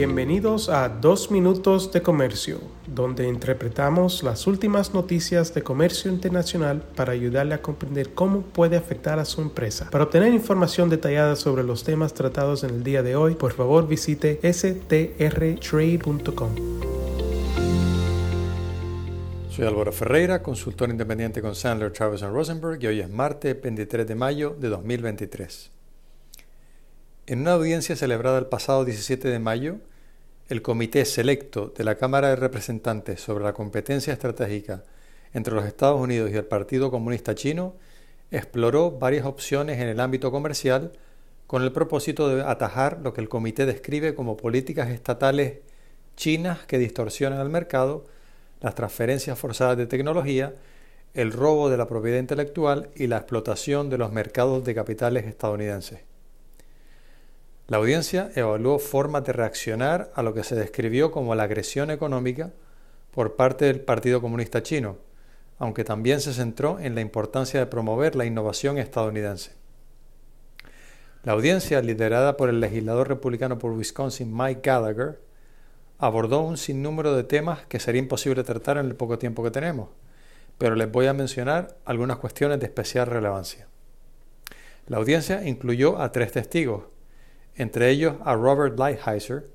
Bienvenidos 0.00 0.70
a 0.70 0.88
Dos 0.88 1.30
Minutos 1.30 1.92
de 1.92 2.00
Comercio, 2.00 2.58
donde 2.86 3.28
interpretamos 3.28 4.22
las 4.22 4.46
últimas 4.46 4.94
noticias 4.94 5.52
de 5.52 5.62
comercio 5.62 6.10
internacional 6.10 6.80
para 6.96 7.12
ayudarle 7.12 7.52
a 7.52 7.60
comprender 7.60 8.14
cómo 8.14 8.40
puede 8.40 8.78
afectar 8.78 9.18
a 9.18 9.26
su 9.26 9.42
empresa. 9.42 9.90
Para 9.90 10.04
obtener 10.04 10.32
información 10.32 10.88
detallada 10.88 11.36
sobre 11.36 11.64
los 11.64 11.84
temas 11.84 12.14
tratados 12.14 12.64
en 12.64 12.70
el 12.70 12.82
día 12.82 13.02
de 13.02 13.14
hoy, 13.14 13.34
por 13.34 13.52
favor 13.52 13.86
visite 13.86 14.40
strtrade.com. 14.42 15.10
Soy 19.50 19.66
Álvaro 19.66 19.92
Ferreira, 19.92 20.42
consultor 20.42 20.88
independiente 20.88 21.42
con 21.42 21.54
Sandler, 21.54 21.92
Travis 21.92 22.22
Rosenberg 22.22 22.82
y 22.82 22.86
hoy 22.86 23.00
es 23.00 23.10
martes 23.10 23.60
23 23.60 24.08
de 24.08 24.14
mayo 24.14 24.56
de 24.58 24.70
2023. 24.70 25.72
En 27.26 27.42
una 27.42 27.52
audiencia 27.52 27.96
celebrada 27.96 28.38
el 28.38 28.46
pasado 28.46 28.86
17 28.86 29.28
de 29.28 29.38
mayo, 29.38 29.76
el 30.50 30.62
Comité 30.62 31.04
Selecto 31.04 31.72
de 31.76 31.84
la 31.84 31.94
Cámara 31.94 32.30
de 32.30 32.36
Representantes 32.36 33.20
sobre 33.20 33.44
la 33.44 33.52
competencia 33.52 34.12
estratégica 34.12 34.82
entre 35.32 35.54
los 35.54 35.64
Estados 35.64 36.00
Unidos 36.00 36.28
y 36.32 36.34
el 36.34 36.44
Partido 36.44 36.90
Comunista 36.90 37.36
Chino 37.36 37.76
exploró 38.32 38.90
varias 38.90 39.26
opciones 39.26 39.78
en 39.78 39.86
el 39.86 40.00
ámbito 40.00 40.32
comercial 40.32 40.90
con 41.46 41.62
el 41.62 41.70
propósito 41.70 42.28
de 42.28 42.42
atajar 42.42 42.98
lo 43.00 43.12
que 43.12 43.20
el 43.20 43.28
comité 43.28 43.64
describe 43.64 44.16
como 44.16 44.36
políticas 44.36 44.90
estatales 44.90 45.58
chinas 46.16 46.66
que 46.66 46.78
distorsionan 46.78 47.40
el 47.40 47.48
mercado, 47.48 48.06
las 48.60 48.74
transferencias 48.74 49.38
forzadas 49.38 49.76
de 49.76 49.86
tecnología, 49.86 50.56
el 51.14 51.32
robo 51.32 51.70
de 51.70 51.76
la 51.76 51.86
propiedad 51.86 52.18
intelectual 52.18 52.90
y 52.96 53.06
la 53.06 53.18
explotación 53.18 53.88
de 53.88 53.98
los 53.98 54.10
mercados 54.10 54.64
de 54.64 54.74
capitales 54.74 55.26
estadounidenses. 55.26 56.09
La 57.70 57.76
audiencia 57.76 58.32
evaluó 58.34 58.80
formas 58.80 59.22
de 59.22 59.32
reaccionar 59.32 60.10
a 60.16 60.24
lo 60.24 60.34
que 60.34 60.42
se 60.42 60.56
describió 60.56 61.12
como 61.12 61.36
la 61.36 61.44
agresión 61.44 61.92
económica 61.92 62.50
por 63.12 63.36
parte 63.36 63.66
del 63.66 63.80
Partido 63.80 64.20
Comunista 64.20 64.60
Chino, 64.60 64.96
aunque 65.56 65.84
también 65.84 66.20
se 66.20 66.34
centró 66.34 66.80
en 66.80 66.96
la 66.96 67.00
importancia 67.00 67.60
de 67.60 67.66
promover 67.66 68.16
la 68.16 68.24
innovación 68.24 68.76
estadounidense. 68.76 69.52
La 71.22 71.30
audiencia, 71.30 71.80
liderada 71.80 72.36
por 72.36 72.48
el 72.48 72.58
legislador 72.58 73.08
republicano 73.08 73.60
por 73.60 73.70
Wisconsin 73.70 74.36
Mike 74.36 74.62
Gallagher, 74.64 75.20
abordó 75.98 76.40
un 76.40 76.56
sinnúmero 76.56 77.14
de 77.14 77.22
temas 77.22 77.66
que 77.66 77.78
sería 77.78 78.00
imposible 78.00 78.42
tratar 78.42 78.78
en 78.78 78.86
el 78.86 78.96
poco 78.96 79.16
tiempo 79.16 79.44
que 79.44 79.52
tenemos, 79.52 79.90
pero 80.58 80.74
les 80.74 80.90
voy 80.90 81.06
a 81.06 81.12
mencionar 81.12 81.76
algunas 81.84 82.16
cuestiones 82.16 82.58
de 82.58 82.66
especial 82.66 83.06
relevancia. 83.06 83.68
La 84.88 84.96
audiencia 84.96 85.46
incluyó 85.46 86.00
a 86.00 86.10
tres 86.10 86.32
testigos, 86.32 86.86
entre 87.56 87.90
ellos 87.90 88.16
a 88.24 88.34
Robert 88.34 88.78
Lighthizer, 88.78 89.48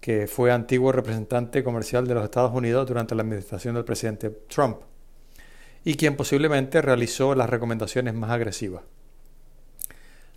que 0.00 0.26
fue 0.26 0.52
antiguo 0.52 0.92
representante 0.92 1.64
comercial 1.64 2.06
de 2.06 2.14
los 2.14 2.24
Estados 2.24 2.52
Unidos 2.52 2.86
durante 2.86 3.14
la 3.14 3.22
administración 3.22 3.74
del 3.74 3.84
presidente 3.84 4.30
Trump, 4.30 4.80
y 5.84 5.94
quien 5.94 6.16
posiblemente 6.16 6.82
realizó 6.82 7.34
las 7.34 7.48
recomendaciones 7.48 8.14
más 8.14 8.30
agresivas. 8.30 8.82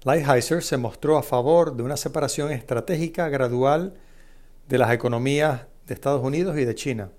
Lighthizer 0.03 0.64
se 0.64 0.78
mostró 0.78 1.17
a 1.17 1.23
favor 1.23 1.75
de 1.75 1.84
una 1.84 1.97
separación 1.97 2.52
estratégica 2.52 3.28
gradual 3.30 3.95
de 4.69 4.78
las 4.78 4.91
economías 4.91 5.64
de 5.86 5.94
Estados 5.94 6.23
Unidos 6.23 6.58
y 6.58 6.66
de 6.66 6.75
China, 6.75 7.09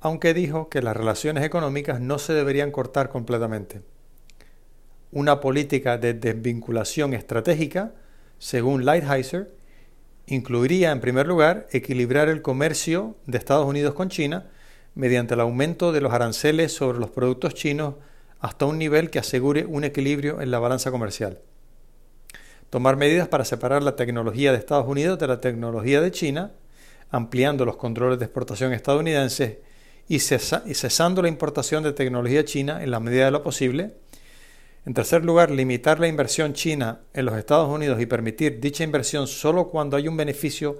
aunque 0.00 0.32
dijo 0.32 0.68
que 0.68 0.80
las 0.80 0.96
relaciones 0.96 1.44
económicas 1.44 2.00
no 2.00 2.18
se 2.18 2.32
deberían 2.32 2.70
cortar 2.70 3.08
completamente. 3.08 3.82
Una 5.10 5.40
política 5.40 5.98
de 5.98 6.14
desvinculación 6.14 7.14
estratégica 7.14 7.92
según 8.38 8.84
Lighthizer, 8.84 9.50
incluiría 10.26 10.92
en 10.92 11.00
primer 11.00 11.26
lugar 11.26 11.66
equilibrar 11.72 12.28
el 12.28 12.42
comercio 12.42 13.16
de 13.26 13.38
Estados 13.38 13.66
Unidos 13.66 13.94
con 13.94 14.08
China 14.08 14.46
mediante 14.94 15.34
el 15.34 15.40
aumento 15.40 15.92
de 15.92 16.00
los 16.00 16.12
aranceles 16.12 16.72
sobre 16.72 16.98
los 16.98 17.10
productos 17.10 17.54
chinos 17.54 17.94
hasta 18.40 18.66
un 18.66 18.78
nivel 18.78 19.10
que 19.10 19.18
asegure 19.18 19.64
un 19.64 19.84
equilibrio 19.84 20.40
en 20.40 20.50
la 20.50 20.58
balanza 20.58 20.90
comercial. 20.90 21.40
Tomar 22.70 22.96
medidas 22.96 23.28
para 23.28 23.44
separar 23.44 23.82
la 23.82 23.96
tecnología 23.96 24.52
de 24.52 24.58
Estados 24.58 24.86
Unidos 24.86 25.18
de 25.18 25.26
la 25.26 25.40
tecnología 25.40 26.00
de 26.00 26.10
China, 26.10 26.52
ampliando 27.10 27.64
los 27.64 27.76
controles 27.76 28.18
de 28.18 28.26
exportación 28.26 28.72
estadounidenses 28.72 29.58
y, 30.08 30.20
cesando 30.20 31.22
la 31.22 31.28
importación 31.28 31.82
de 31.82 31.92
tecnología 31.92 32.44
china 32.44 32.82
en 32.82 32.90
la 32.90 33.00
medida 33.00 33.26
de 33.26 33.30
lo 33.30 33.42
posible, 33.42 33.92
en 34.88 34.94
tercer 34.94 35.22
lugar, 35.22 35.50
limitar 35.50 36.00
la 36.00 36.08
inversión 36.08 36.54
china 36.54 37.02
en 37.12 37.26
los 37.26 37.36
Estados 37.36 37.68
Unidos 37.68 38.00
y 38.00 38.06
permitir 38.06 38.58
dicha 38.58 38.84
inversión 38.84 39.26
solo 39.26 39.68
cuando 39.68 39.98
hay 39.98 40.08
un 40.08 40.16
beneficio 40.16 40.78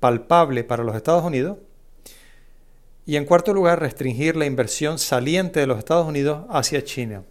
palpable 0.00 0.64
para 0.64 0.84
los 0.84 0.94
Estados 0.94 1.24
Unidos. 1.24 1.56
Y 3.06 3.16
en 3.16 3.24
cuarto 3.24 3.54
lugar, 3.54 3.80
restringir 3.80 4.36
la 4.36 4.44
inversión 4.44 4.98
saliente 4.98 5.60
de 5.60 5.66
los 5.66 5.78
Estados 5.78 6.06
Unidos 6.06 6.44
hacia 6.50 6.84
China. 6.84 7.22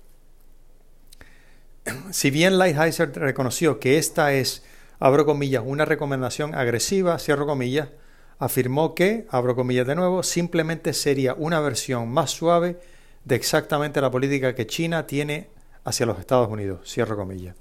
Si 2.10 2.32
bien 2.32 2.58
Lighthizer 2.58 3.14
reconoció 3.14 3.80
que 3.80 4.00
esta 4.00 4.34
es, 4.34 4.64
abro 4.98 5.24
comillas, 5.24 5.62
una 5.64 5.86
recomendación 5.86 6.56
agresiva, 6.56 7.20
cierro 7.20 7.46
comillas, 7.46 7.90
afirmó 8.40 8.96
que, 8.96 9.28
abro 9.30 9.56
comillas 9.56 9.86
de 9.86 9.94
nuevo, 9.94 10.24
simplemente 10.24 10.94
sería 10.94 11.36
una 11.36 11.60
versión 11.60 12.10
más 12.10 12.32
suave 12.32 12.80
de 13.24 13.36
exactamente 13.36 14.02
la 14.02 14.10
política 14.10 14.56
que 14.56 14.66
China 14.66 15.06
tiene 15.06 15.56
hacia 15.88 16.06
los 16.06 16.20
Estados 16.20 16.50
Unidos. 16.50 16.82
Cierro 16.86 17.16
comillas. 17.16 17.56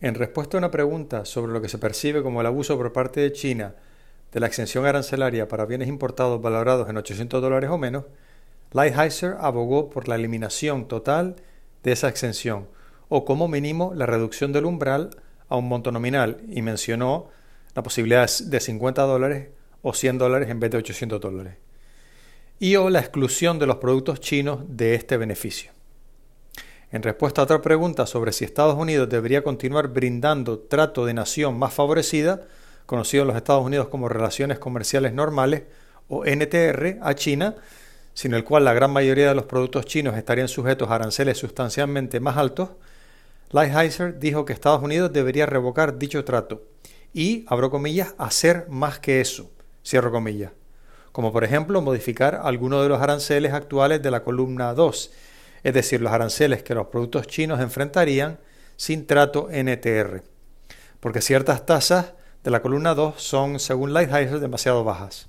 En 0.00 0.14
respuesta 0.14 0.56
a 0.56 0.58
una 0.58 0.70
pregunta 0.70 1.24
sobre 1.24 1.52
lo 1.52 1.60
que 1.60 1.68
se 1.68 1.78
percibe 1.78 2.22
como 2.22 2.40
el 2.40 2.46
abuso 2.46 2.76
por 2.76 2.92
parte 2.92 3.20
de 3.20 3.32
China 3.32 3.74
de 4.30 4.38
la 4.38 4.46
exención 4.46 4.86
arancelaria 4.86 5.48
para 5.48 5.66
bienes 5.66 5.88
importados 5.88 6.40
valorados 6.40 6.88
en 6.88 6.96
800 6.96 7.42
dólares 7.42 7.70
o 7.70 7.78
menos, 7.78 8.04
Lighthizer 8.70 9.34
abogó 9.40 9.90
por 9.90 10.06
la 10.06 10.14
eliminación 10.14 10.86
total 10.86 11.34
de 11.82 11.90
esa 11.90 12.08
exención 12.08 12.68
o 13.08 13.24
como 13.24 13.48
mínimo 13.48 13.92
la 13.96 14.06
reducción 14.06 14.52
del 14.52 14.66
umbral 14.66 15.10
a 15.48 15.56
un 15.56 15.66
monto 15.66 15.90
nominal 15.90 16.40
y 16.48 16.62
mencionó 16.62 17.30
la 17.74 17.82
posibilidad 17.82 18.30
de 18.44 18.60
50 18.60 19.02
dólares 19.02 19.48
o 19.82 19.92
100 19.92 20.18
dólares 20.18 20.50
en 20.50 20.60
vez 20.60 20.70
de 20.70 20.78
800 20.78 21.20
dólares 21.20 21.56
y 22.60 22.76
o 22.76 22.90
la 22.90 23.00
exclusión 23.00 23.58
de 23.58 23.66
los 23.66 23.78
productos 23.78 24.20
chinos 24.20 24.60
de 24.68 24.94
este 24.94 25.16
beneficio. 25.16 25.77
En 26.90 27.02
respuesta 27.02 27.42
a 27.42 27.44
otra 27.44 27.60
pregunta 27.60 28.06
sobre 28.06 28.32
si 28.32 28.46
Estados 28.46 28.74
Unidos 28.74 29.10
debería 29.10 29.44
continuar 29.44 29.88
brindando 29.88 30.58
trato 30.58 31.04
de 31.04 31.12
nación 31.12 31.58
más 31.58 31.74
favorecida, 31.74 32.46
conocido 32.86 33.22
en 33.22 33.28
los 33.28 33.36
Estados 33.36 33.62
Unidos 33.62 33.88
como 33.88 34.08
Relaciones 34.08 34.58
Comerciales 34.58 35.12
Normales, 35.12 35.64
o 36.08 36.24
NTR, 36.24 36.96
a 37.02 37.14
China, 37.14 37.56
sin 38.14 38.32
el 38.32 38.42
cual 38.42 38.64
la 38.64 38.72
gran 38.72 38.90
mayoría 38.90 39.28
de 39.28 39.34
los 39.34 39.44
productos 39.44 39.84
chinos 39.84 40.16
estarían 40.16 40.48
sujetos 40.48 40.88
a 40.88 40.94
aranceles 40.94 41.36
sustancialmente 41.36 42.20
más 42.20 42.38
altos, 42.38 42.70
Lighthizer 43.50 44.18
dijo 44.18 44.46
que 44.46 44.54
Estados 44.54 44.82
Unidos 44.82 45.12
debería 45.12 45.44
revocar 45.44 45.98
dicho 45.98 46.24
trato 46.24 46.62
y, 47.12 47.44
abro 47.48 47.70
comillas, 47.70 48.14
hacer 48.16 48.66
más 48.70 48.98
que 48.98 49.20
eso, 49.20 49.50
cierro 49.84 50.10
comillas, 50.10 50.52
como 51.12 51.34
por 51.34 51.44
ejemplo 51.44 51.82
modificar 51.82 52.40
algunos 52.42 52.82
de 52.82 52.88
los 52.88 53.02
aranceles 53.02 53.52
actuales 53.52 54.02
de 54.02 54.10
la 54.10 54.24
columna 54.24 54.72
2 54.72 55.10
es 55.62 55.74
decir, 55.74 56.00
los 56.00 56.12
aranceles 56.12 56.62
que 56.62 56.74
los 56.74 56.86
productos 56.86 57.26
chinos 57.26 57.60
enfrentarían 57.60 58.38
sin 58.76 59.06
trato 59.06 59.48
NTR, 59.50 60.22
porque 61.00 61.20
ciertas 61.20 61.66
tasas 61.66 62.14
de 62.44 62.50
la 62.50 62.62
columna 62.62 62.94
2 62.94 63.20
son, 63.20 63.58
según 63.58 63.92
Lighthizer, 63.92 64.40
demasiado 64.40 64.84
bajas. 64.84 65.26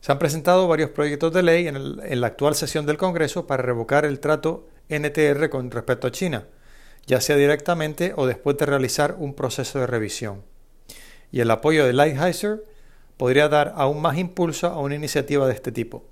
Se 0.00 0.12
han 0.12 0.18
presentado 0.18 0.68
varios 0.68 0.90
proyectos 0.90 1.32
de 1.32 1.42
ley 1.42 1.66
en, 1.66 2.20
la 2.20 2.26
actual 2.26 2.54
sesión 2.54 2.84
del 2.84 2.98
Congreso 2.98 3.46
para 3.46 3.62
revocar 3.62 4.04
el 4.04 4.20
trato 4.20 4.68
NTR 4.88 5.48
con 5.48 5.70
respecto 5.70 6.06
a 6.06 6.10
China, 6.12 6.46
ya 7.06 7.20
sea 7.20 7.36
directamente 7.36 8.12
o 8.16 8.26
después 8.26 8.58
de 8.58 8.66
realizar 8.66 9.16
un 9.18 9.34
proceso 9.34 9.78
de 9.78 9.86
revisión. 9.86 10.42
Y 11.32 11.40
el 11.40 11.50
apoyo 11.50 11.86
de 11.86 11.94
Lighthizer 11.94 12.64
podría 13.16 13.48
dar 13.48 13.72
aún 13.76 14.02
más 14.02 14.18
impulso 14.18 14.66
a 14.66 14.78
una 14.78 14.94
iniciativa 14.94 15.46
de 15.46 15.54
este 15.54 15.72
tipo. 15.72 16.04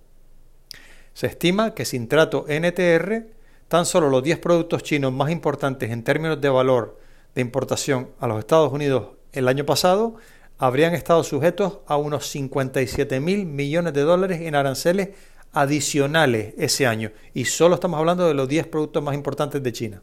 Se 1.15 1.27
estima 1.27 1.75
que 1.75 1.85
sin 1.85 2.09
trato 2.09 2.47
NTR, 2.49 3.27
tan 3.69 3.87
solo 3.87 4.09
los 4.09 4.23
10 4.23 4.39
productos 4.39 4.83
chinos 4.83 5.13
más 5.13 5.31
importantes 5.31 5.91
en 5.91 6.05
términos 6.05 6.41
de 6.41 6.49
valor 6.49 6.99
de 7.35 7.41
importación 7.41 8.11
a 8.21 8.27
los 8.27 8.39
Estados 8.39 8.73
Unidos 8.73 9.09
el 9.33 9.49
año 9.49 9.65
pasado 9.65 10.17
habrían 10.59 10.95
estado 10.95 11.25
sujetos 11.25 11.79
a 11.87 11.97
unos 11.97 12.27
57 12.29 13.19
mil 13.21 13.47
millones 13.47 13.95
de 13.95 14.03
dólares 14.03 14.43
en 14.43 14.55
aranceles 14.55 15.11
adicionales 15.53 16.55
ese 16.57 16.87
año. 16.87 17.11
Y 17.35 17.47
solo 17.47 17.75
estamos 17.75 17.99
hablando 17.99 18.27
de 18.27 18.35
los 18.35 18.49
10 18.49 18.69
productos 18.69 19.03
más 19.03 19.15
importantes 19.15 19.63
de 19.63 19.73
China. 19.73 20.03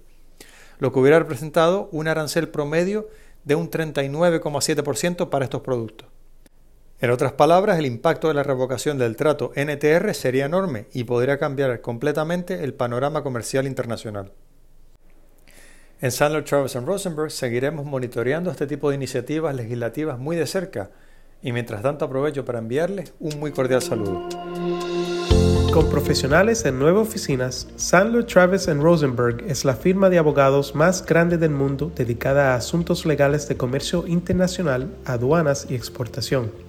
Lo 0.80 0.92
que 0.92 1.00
hubiera 1.00 1.20
representado 1.20 1.90
un 1.92 2.08
arancel 2.08 2.50
promedio 2.50 3.08
de 3.44 3.56
un 3.56 3.70
39,7% 3.70 5.30
para 5.30 5.46
estos 5.46 5.62
productos. 5.62 6.08
En 7.02 7.12
otras 7.12 7.32
palabras, 7.32 7.80
el 7.80 7.86
impacto 7.86 8.28
de 8.28 8.34
la 8.34 8.44
revocación 8.44 8.98
del 8.98 9.16
trato 9.16 9.54
NTR 9.56 10.14
sería 10.14 10.46
enorme 10.46 10.88
y 10.92 11.06
podría 11.06 11.40
cambiar 11.40 11.80
completamente 11.80 12.66
el 12.66 12.74
panorama 12.74 13.24
comercial 13.24 13.68
internacional. 13.68 14.34
En 16.02 16.12
Sandler, 16.12 16.44
Travis 16.44 16.76
Rosenberg 16.76 17.32
seguiremos 17.32 17.86
monitoreando 17.86 18.52
este 18.52 18.68
tipo 18.68 18.90
de 18.90 18.98
iniciativas 18.98 19.56
legislativas 19.56 20.20
muy 20.20 20.36
de 20.36 20.46
cerca 20.46 20.92
y 21.42 21.54
mientras 21.54 21.82
tanto 21.82 22.04
aprovecho 22.04 22.44
para 22.44 22.60
enviarles 22.60 23.14
un 23.22 23.40
muy 23.40 23.52
cordial 23.52 23.82
saludo. 23.82 24.28
Con 25.74 25.90
profesionales 25.90 26.66
en 26.66 26.80
nueve 26.80 27.00
oficinas, 27.00 27.68
Sandler, 27.78 28.26
Travis 28.26 28.68
Rosenberg 28.68 29.46
es 29.48 29.64
la 29.64 29.76
firma 29.76 30.10
de 30.10 30.18
abogados 30.18 30.76
más 30.76 31.06
grande 31.06 31.38
del 31.38 31.52
mundo 31.52 31.94
dedicada 31.96 32.54
a 32.54 32.56
asuntos 32.56 33.06
legales 33.06 33.48
de 33.48 33.56
comercio 33.56 34.06
internacional, 34.06 34.90
aduanas 35.06 35.66
y 35.70 35.76
exportación. 35.76 36.69